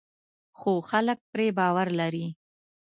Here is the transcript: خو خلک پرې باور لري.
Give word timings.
خو 0.59 0.71
خلک 0.89 1.19
پرې 1.31 1.47
باور 1.57 1.87
لري. 1.99 2.27